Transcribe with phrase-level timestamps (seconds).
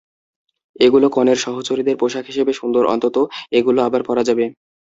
[0.79, 3.15] এগুলো কনের সহচরীদের পোশাক হিসেবে সুন্দর অন্তত
[3.57, 4.45] এগুলো আবার পরা যাবে।